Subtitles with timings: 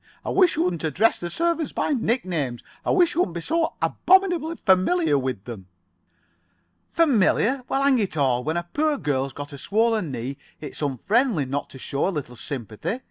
[0.25, 2.63] I wish you wouldn't address the servants by nicknames.
[2.83, 5.67] I wish you wouldn't be so abominably familiar with them."
[6.91, 7.61] "Familiar?
[7.69, 11.69] Well, hang it all, when a poor girl's got a swollen knee it's unfriendly not
[11.69, 12.99] to show a little sympathy.